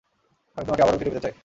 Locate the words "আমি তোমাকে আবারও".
0.57-0.99